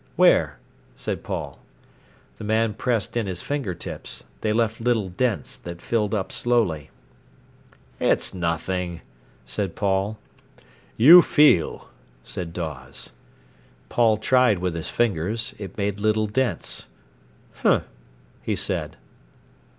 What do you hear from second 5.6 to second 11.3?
filled up slowly. "It's nothing," said Paul. "You